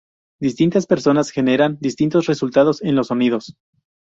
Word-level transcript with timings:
Distintas 0.39 0.87
personas 0.87 1.29
generarán 1.29 1.77
distintos 1.79 2.25
resultados 2.25 2.81
en 2.81 2.95
los 2.95 3.09
sonidos. 3.09 3.53